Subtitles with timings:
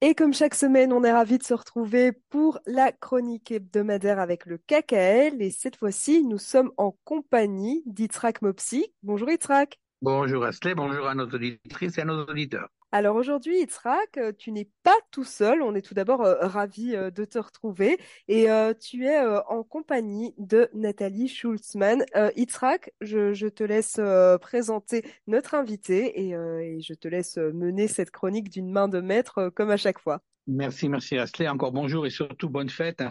[0.00, 4.46] Et comme chaque semaine, on est ravis de se retrouver pour la chronique hebdomadaire avec
[4.46, 5.42] le KKL.
[5.42, 8.86] Et cette fois-ci, nous sommes en compagnie d'Itrak Mopsi.
[9.02, 9.80] Bonjour Itrak.
[10.00, 12.68] Bonjour Asley, bonjour à nos auditrices et à nos auditeurs.
[12.90, 15.60] Alors aujourd'hui, Itzrak, euh, tu n'es pas tout seul.
[15.60, 17.98] On est tout d'abord euh, ravis euh, de te retrouver
[18.28, 18.46] et
[18.80, 22.04] tu es en compagnie de Nathalie Schulzmann.
[22.36, 24.00] Itzrak, je, te laisse
[24.40, 29.70] présenter notre invité et, je te laisse mener cette chronique d'une main de maître comme
[29.70, 30.22] à chaque fois.
[30.46, 31.48] Merci, merci Asley.
[31.48, 33.10] Encore bonjour et surtout bonne fête, un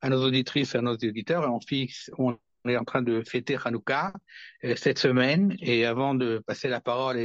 [0.00, 1.50] à nos auditrices et à nos auditeurs.
[1.50, 2.36] on, fixe, on
[2.66, 4.12] est en train de fêter Hanouka
[4.76, 7.16] cette semaine et avant de passer la parole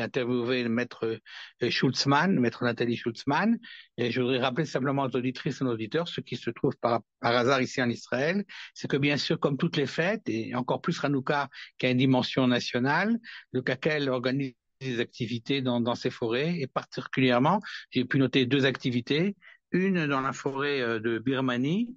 [0.00, 1.20] interviewé le maître
[1.62, 3.58] euh, Schultzmann, maître Nathalie Schultzmann,
[3.96, 7.00] et je voudrais rappeler simplement aux auditrices et aux auditeurs, ce qui se trouve par,
[7.20, 8.44] hasard ici en Israël,
[8.74, 11.48] c'est que bien sûr, comme toutes les fêtes, et encore plus Hanouka
[11.78, 13.18] qui a une dimension nationale,
[13.52, 18.64] le CACEL organise des activités dans, dans ces forêts, et particulièrement, j'ai pu noter deux
[18.64, 19.36] activités,
[19.72, 21.96] une dans la forêt euh, de Birmanie,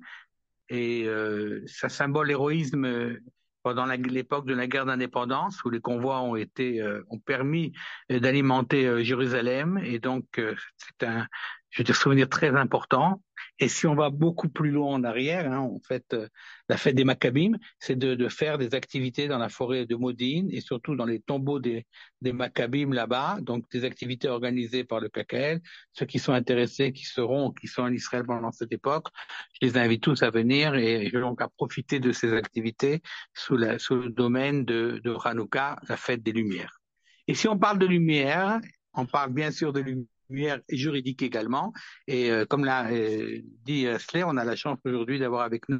[0.69, 3.17] et euh, ça symbole l'héroïsme
[3.63, 7.73] pendant l'époque de la guerre d'indépendance où les convois ont été euh, ont permis
[8.11, 9.79] euh, d'alimenter euh, Jérusalem.
[9.83, 11.27] Et donc c'est un
[11.69, 13.21] je veux dire souvenir très important
[13.59, 16.27] et si on va beaucoup plus loin en arrière, hein, en fait, euh,
[16.67, 20.49] la fête des Maccabim, c'est de, de, faire des activités dans la forêt de Modine
[20.51, 21.85] et surtout dans les tombeaux des,
[22.21, 25.61] des Maccabim là-bas, donc des activités organisées par le KKL.
[25.93, 29.09] Ceux qui sont intéressés, qui seront, qui sont en Israël pendant cette époque,
[29.61, 33.01] je les invite tous à venir et donc à profiter de ces activités
[33.35, 36.81] sous, la, sous le domaine de, de Hanouka, la fête des Lumières.
[37.27, 38.59] Et si on parle de lumière,
[38.93, 41.73] on parle bien sûr de lumière lumière juridique également.
[42.07, 45.79] Et euh, comme l'a euh, dit Slay, on a la chance aujourd'hui d'avoir avec nous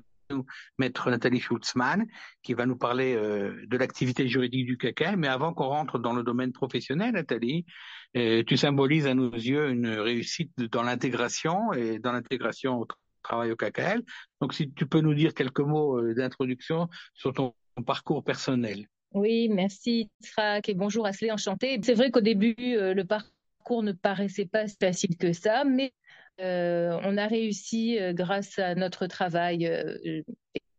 [0.78, 2.06] Maître Nathalie Schultzmann,
[2.42, 5.18] qui va nous parler euh, de l'activité juridique du CACA.
[5.18, 7.66] Mais avant qu'on rentre dans le domaine professionnel, Nathalie,
[8.14, 12.88] tu symbolises à nos yeux une réussite dans l'intégration et dans l'intégration au
[13.24, 14.04] travail au KKL.
[14.42, 17.54] Donc, si tu peux nous dire quelques mots d'introduction sur ton
[17.86, 18.88] parcours personnel.
[19.14, 21.80] Oui, merci, Trak, et bonjour Asley, enchanté.
[21.84, 25.94] C'est vrai qu'au début, le parcours cours ne paraissait pas si facile que ça, mais
[26.42, 30.24] euh, on a réussi, euh, grâce à notre travail euh,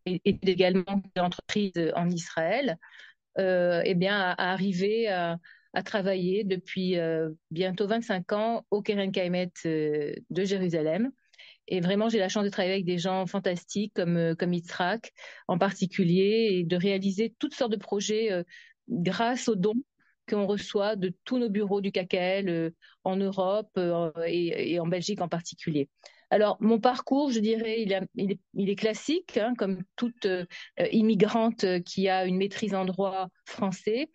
[0.07, 2.79] et, également l'entreprise en Israël,
[3.39, 5.39] eh bien, à, arriver à,
[5.85, 6.97] travailler depuis
[7.51, 11.11] bientôt 25 ans au Keren Kaimet de Jérusalem.
[11.69, 15.13] Et vraiment, j'ai la chance de travailler avec des gens fantastiques comme, comme Yitzhak
[15.49, 18.45] en particulier et de réaliser toutes sortes de projets
[18.89, 19.83] grâce aux dons
[20.29, 22.71] qu'on reçoit de tous nos bureaux du KKL euh,
[23.05, 25.89] en Europe euh, et, en Belgique en particulier.
[26.31, 30.47] Alors, mon parcours, je dirais, il, est, classique, hein, comme toute euh,
[30.91, 34.09] immigrante qui a une maîtrise en droit français.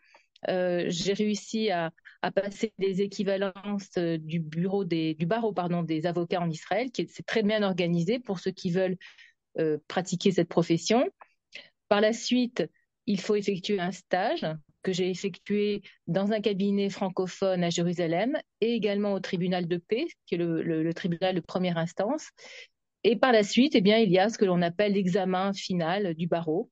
[0.48, 1.92] J'ai réussi à,
[2.34, 5.54] passer des équivalences du bureau du barreau
[5.84, 8.98] des avocats en Israël, qui est très bien organisé pour ceux qui veulent
[9.88, 11.08] pratiquer cette profession.
[11.88, 12.68] Par la suite,
[13.06, 14.46] il faut effectuer un stage
[14.84, 20.08] que j'ai effectué dans un cabinet francophone à Jérusalem et également au tribunal de paix,
[20.26, 22.30] qui est le, tribunal de première instance.
[23.04, 26.14] Et par la suite, eh bien, il y a ce que l'on appelle l'examen final
[26.16, 26.70] du barreau,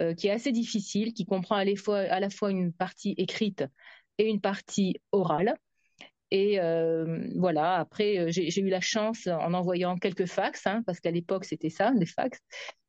[0.00, 3.64] euh, qui est assez difficile, qui comprend à à la fois une partie écrite
[4.18, 5.54] et une partie orale.
[6.30, 10.98] Et euh, voilà, après, euh, j'ai eu la chance, en envoyant quelques fax, hein, parce
[11.00, 12.40] qu'à l'époque, c'était ça, des fax,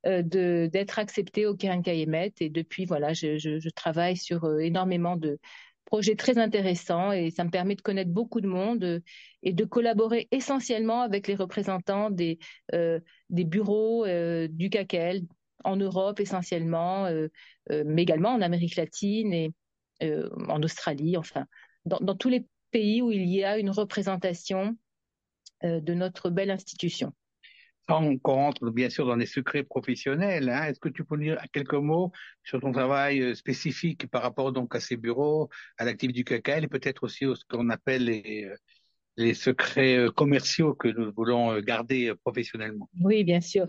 [0.07, 1.83] euh, d'être acceptée au Keren.
[1.85, 5.39] Et depuis, voilà, je, travaille sur énormément de
[5.85, 9.01] projets très intéressants et ça me permet de connaître beaucoup de monde
[9.43, 12.39] et de collaborer essentiellement avec les représentants des,
[13.29, 14.05] bureaux
[14.47, 15.21] du KKL
[15.63, 17.09] en Europe essentiellement,
[17.69, 19.51] mais également en Amérique latine et
[20.01, 21.45] en Australie, enfin,
[21.85, 24.77] dans, dans tous les pays où il y a une représentation
[25.63, 27.13] euh, de notre belle institution.
[27.89, 31.41] Sans qu'on rentre bien sûr dans les secrets professionnels, hein, est-ce que tu peux dire
[31.53, 32.11] quelques mots
[32.43, 36.59] sur ton travail euh, spécifique par rapport donc à ces bureaux, à l'activité du CACA
[36.59, 38.55] et peut-être aussi à ce qu'on appelle les, euh,
[39.15, 42.89] les secrets commerciaux que nous voulons garder professionnellement?
[42.99, 43.67] Oui, bien sûr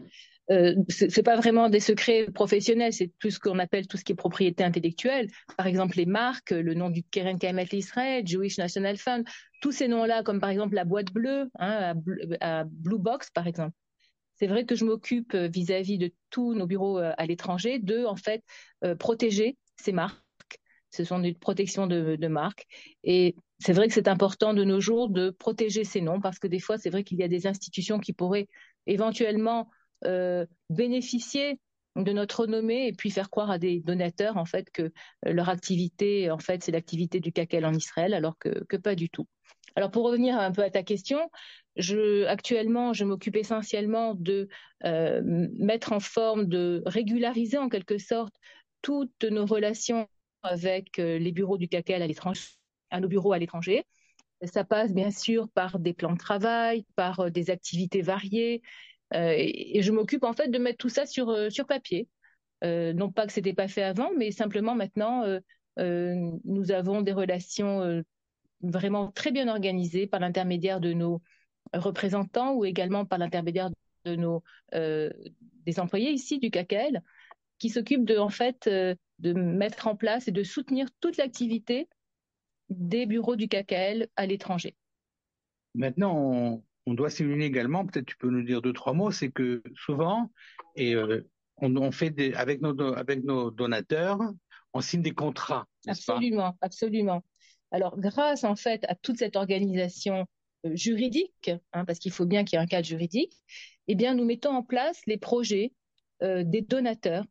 [0.51, 4.13] euh, c'est pas vraiment des secrets professionnels, c'est plus ce qu'on appelle tout ce qui
[4.13, 5.29] est propriété intellectuelle.
[5.57, 9.25] Par exemple, les marques, le nom du Keren Kaemet Israël, Jewish National Fund,
[9.61, 13.75] tous ces noms-là, comme par exemple la boîte bleue, hein, Blue Box, par exemple.
[14.39, 18.05] C'est vrai que je m'occupe euh, vis-à-vis de tous nos bureaux euh, à l'étranger de,
[18.05, 18.45] en fait,
[18.85, 20.23] euh, protéger ces marques.
[20.91, 22.67] Ce sont des protections de, de marques.
[23.03, 26.47] Et c'est vrai que c'est important de nos jours de protéger ces noms parce que
[26.47, 28.49] des fois, c'est vrai qu'il y a des institutions qui pourraient
[28.87, 29.69] éventuellement
[30.05, 31.59] euh, bénéficier
[31.97, 34.93] de notre renommée et puis faire croire à des donateurs en fait que euh,
[35.33, 39.27] leur activité en fait c'est l'activité du CACEL en Israël alors que, pas du tout.
[39.75, 41.31] Alors pour revenir un peu à ta question,
[41.77, 44.49] je, actuellement, je m'occupe essentiellement de
[44.85, 48.35] euh, mettre en forme, de régulariser en quelque sorte
[48.83, 50.09] toutes nos relations
[50.43, 52.09] avec les bureaux du CACEL
[52.91, 53.85] à nos bureaux à l'étranger.
[54.45, 58.63] Ça passe bien sûr par des plans de travail, par des activités variées,
[59.13, 62.09] et, je m'occupe en fait de mettre tout ça sur sur papier.
[62.63, 65.25] non pas que c'était pas fait avant, mais simplement maintenant,
[65.77, 68.03] nous avons des relations
[68.61, 71.23] vraiment très bien organisées par l'intermédiaire de nos
[71.73, 73.71] représentants ou également par l'intermédiaire
[74.05, 74.43] de nos
[74.75, 75.11] euh,
[75.67, 77.03] des employés ici du CACL
[77.59, 81.89] qui s'occupent de en fait euh, de mettre en place et de soutenir toute l'activité
[82.71, 84.77] des bureaux du CACL à l'étranger.
[85.75, 86.63] Maintenant,
[86.95, 90.31] doit souligner également, peut-être tu peux nous dire deux trois mots, c'est que souvent
[90.77, 94.21] et euh, on, fait des, avec nos donateurs,
[94.73, 95.67] on signe des contrats.
[95.87, 97.25] Absolument, absolument.
[97.71, 100.27] Alors, grâce en fait à toute cette organisation
[100.67, 103.33] euh, juridique, hein, parce qu'il faut bien qu'il y ait un cadre juridique,
[103.89, 105.73] eh bien, nous mettons en place les projets
[106.23, 107.25] euh, des donateurs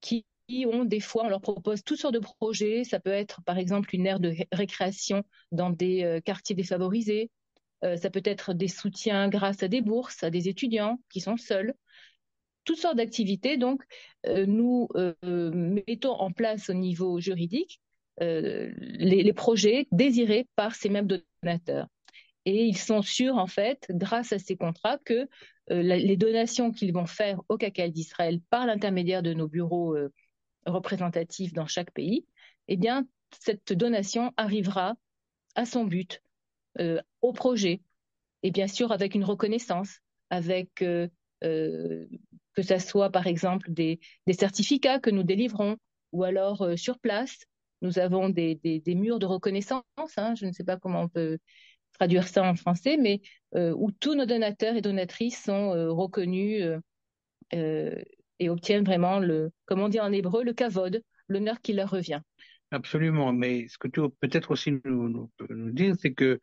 [0.00, 2.84] qui ont des fois, on leur propose toutes sortes de projets.
[2.84, 7.30] Ça peut être, par exemple, une aire de récréation dans des quartiers défavorisés.
[7.82, 11.74] Ça peut être des soutiens grâce à des bourses à des étudiants qui sont seuls.
[12.64, 13.56] Toutes sortes d'activités.
[13.56, 13.82] Donc,
[14.26, 14.88] nous
[15.22, 17.80] mettons en place au niveau juridique
[18.20, 21.88] les, projets désirés par ces mêmes donateurs
[22.48, 25.28] et ils sont sûrs, en fait, grâce à ces contrats, que
[25.70, 30.10] euh, les donations qu'ils vont faire au CACAL d'Israël par l'intermédiaire de nos bureaux euh,
[30.64, 32.24] représentatifs dans chaque pays,
[32.68, 33.06] eh bien,
[33.38, 34.94] cette donation arrivera
[35.56, 36.22] à son but,
[36.80, 37.82] euh, au projet,
[38.42, 39.98] et bien sûr avec une reconnaissance,
[40.30, 41.10] avec que
[41.42, 44.00] ce soit par exemple des,
[44.32, 45.76] certificats que nous délivrons,
[46.12, 47.38] ou alors sur place,
[47.82, 49.84] nous avons des, murs de reconnaissance,
[50.16, 51.38] hein, je ne sais pas comment on peut
[51.92, 53.20] traduire ça en français, mais
[53.54, 56.62] euh, où tous nos donateurs et donatrices sont euh, reconnus
[57.54, 58.02] euh,
[58.38, 62.20] et obtiennent vraiment le, comme on dit en hébreu, le kavod, l'honneur qui leur revient.
[62.70, 66.38] Absolument, mais ce que tu peux peut-être aussi nous, nous, dire, c'est que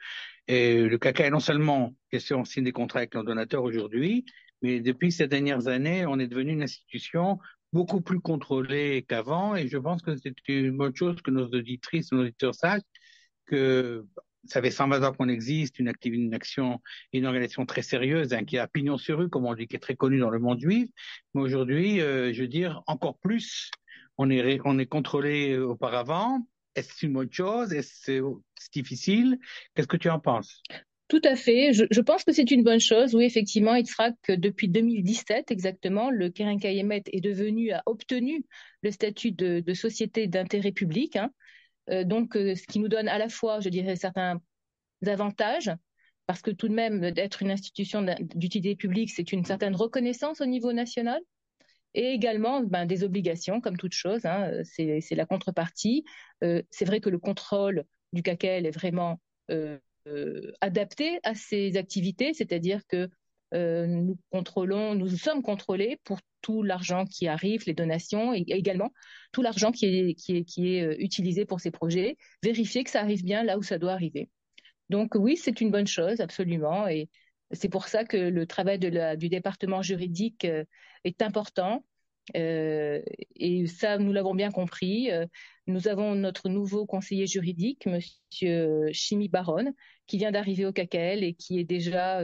[0.47, 4.25] le CACA est non seulement question signe des contrats avec nos donateurs aujourd'hui,
[4.63, 7.37] mais depuis ces dernières années, on est devenu une institution
[7.73, 12.11] beaucoup plus contrôlée qu'avant, et je pense que c'est une bonne chose que nos auditrices,
[12.11, 12.81] nos auditeurs sachent
[13.45, 14.05] que
[14.47, 16.81] ça fait 120 ans qu'on existe, une, activité, une action,
[17.13, 19.79] une organisation très sérieuse, hein, qui a pignon sur rue, comme on dit, qui est
[19.79, 20.89] très connue dans le monde juif.
[21.33, 23.71] Mais aujourd'hui, euh, je veux dire, encore plus,
[24.17, 26.45] on est, on est contrôlé euh, auparavant.
[26.75, 27.73] Est-ce une bonne chose?
[27.73, 28.21] Est-ce
[28.55, 29.39] c'est difficile?
[29.73, 30.61] Qu'est-ce que tu en penses?
[31.07, 31.71] Tout à fait.
[31.71, 33.13] Je, pense que c'est une bonne chose.
[33.13, 38.43] Oui, effectivement, il sera que depuis 2017 exactement, le Keren Kayemet est devenu, a obtenu
[38.81, 41.15] le statut de, société d'intérêt public.
[41.15, 41.31] Hein.
[41.91, 44.41] Euh, donc, euh, ce qui nous donne à la fois, je dirais, certains
[45.05, 45.71] avantages,
[46.25, 48.03] parce que tout de même, d'être une institution
[48.33, 51.21] d'utilité publique, c'est une certaine reconnaissance au niveau national,
[51.95, 56.03] et également ben, des obligations, comme toute chose, hein, c'est la contrepartie.
[56.43, 59.19] Euh, c'est vrai que le contrôle du CACEL est vraiment
[60.61, 63.09] adapté à ces activités, c'est-à-dire que
[63.53, 68.91] euh, nous contrôlons, nous sommes contrôlés pour tout l'argent qui arrive, les donations et également
[69.31, 73.57] tout l'argent qui est, euh, utilisé pour ces projets, vérifier que ça arrive bien là
[73.57, 74.29] où ça doit arriver.
[74.89, 76.87] Donc oui, c'est une bonne chose, absolument.
[76.87, 77.09] Et
[77.51, 80.63] c'est pour ça que le travail du département juridique euh,
[81.03, 81.85] est important.
[82.35, 83.01] Euh,
[83.35, 85.09] et ça, nous l'avons bien compris.
[85.67, 89.73] nous avons notre nouveau conseiller juridique, Monsieur Chimi Baron,
[90.07, 92.21] qui vient d'arriver au KKL et qui est déjà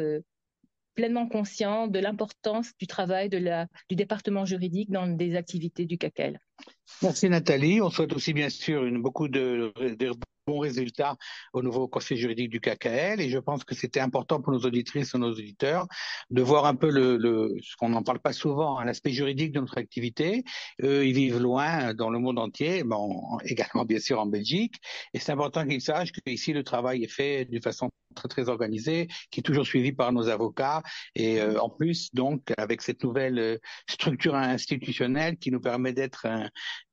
[0.95, 5.97] pleinement conscient de l'importance du travail de la, du département juridique dans des activités du
[5.97, 6.39] CACEL.
[7.01, 7.81] Merci Nathalie.
[7.81, 10.11] On souhaite aussi bien sûr beaucoup de, de
[10.47, 11.17] bons résultats
[11.53, 15.13] au nouveau conseil juridique du KKL et je pense que c'était important pour nos auditrices
[15.13, 15.87] et nos auditeurs
[16.29, 19.51] de voir un peu le, le ce qu'on n'en parle pas souvent, hein, l'aspect juridique
[19.51, 20.43] de notre activité.
[20.81, 24.75] Eux, ils vivent loin dans le monde entier, bon, également bien sûr en Belgique
[25.13, 29.07] et c'est important qu'ils sachent qu'ici le travail est fait d'une façon très très organisée,
[29.31, 30.83] qui est toujours suivi par nos avocats
[31.15, 33.57] et euh, en plus donc avec cette nouvelle euh,
[33.89, 36.49] structure institutionnelle qui nous permet d'être un,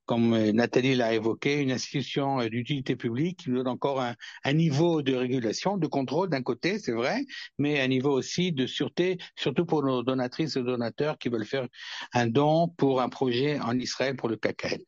[0.08, 4.14] comme euh, Nathalie l'a évoqué, une institution euh, d'utilité publique qui nous donne encore un,
[4.42, 7.26] un, niveau de régulation, de contrôle d'un côté, c'est vrai,
[7.58, 11.68] mais un niveau aussi de sûreté, surtout pour nos donatrices et donateurs qui veulent faire
[12.14, 14.82] un don pour un projet en Israël pour le KKL.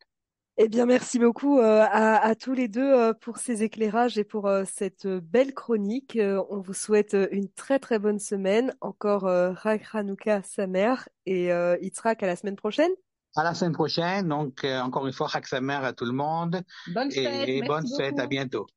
[0.57, 4.23] Eh bien, merci beaucoup euh, à, à, tous les deux euh, pour ces éclairages et
[4.23, 6.19] pour euh, cette belle chronique.
[6.49, 8.73] on vous souhaite une très très bonne semaine.
[8.81, 11.49] Encore Rak Hanouka, sa mère, et
[11.81, 12.91] Yitzhak à la semaine prochaine.
[13.35, 14.27] À la semaine prochaine.
[14.27, 16.61] Donc, euh, encore une fois, Chag à tout le monde.
[16.93, 17.47] Bonne fête.
[17.47, 18.19] Et, bonne fête.
[18.19, 18.67] À bientôt.